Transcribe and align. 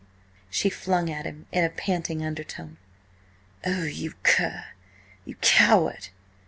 she 0.49 0.67
flung 0.67 1.11
at 1.11 1.27
him 1.27 1.45
in 1.51 1.63
a 1.63 1.69
panting 1.69 2.25
undertone. 2.25 2.77
"Oh, 3.63 3.83
you 3.83 4.15
cur!–you 4.23 5.35
coward! 5.41 6.07